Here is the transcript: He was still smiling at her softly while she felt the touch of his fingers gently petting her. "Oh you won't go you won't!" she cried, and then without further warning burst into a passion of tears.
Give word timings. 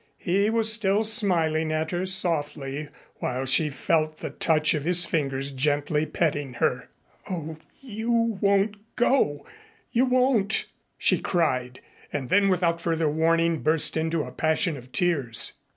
He 0.17 0.49
was 0.49 0.73
still 0.73 1.03
smiling 1.03 1.71
at 1.71 1.91
her 1.91 2.07
softly 2.07 2.89
while 3.17 3.45
she 3.45 3.69
felt 3.69 4.17
the 4.17 4.31
touch 4.31 4.73
of 4.73 4.83
his 4.83 5.05
fingers 5.05 5.51
gently 5.51 6.07
petting 6.07 6.55
her. 6.55 6.89
"Oh 7.29 7.57
you 7.81 8.39
won't 8.41 8.95
go 8.95 9.45
you 9.91 10.05
won't!" 10.05 10.65
she 10.97 11.19
cried, 11.19 11.81
and 12.11 12.29
then 12.29 12.49
without 12.49 12.81
further 12.81 13.07
warning 13.11 13.59
burst 13.61 13.95
into 13.95 14.23
a 14.23 14.31
passion 14.31 14.75
of 14.75 14.91
tears. 14.91 15.51